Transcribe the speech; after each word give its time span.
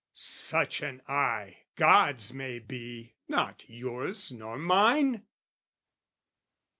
Such 0.15 0.81
an 0.81 1.03
eye, 1.07 1.57
God's 1.75 2.33
may 2.33 2.57
be, 2.57 3.13
not 3.27 3.69
yours 3.69 4.31
nor 4.31 4.57
mine. 4.57 5.27